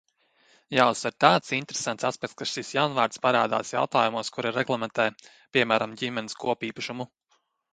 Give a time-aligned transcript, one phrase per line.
[0.75, 5.07] Jāuzsver tāds interesants aspekts, ka šis jaunvārds parādās jautājumos, kuri reglamentē,
[5.59, 7.09] piemēram, ģimenes kopīpašumu.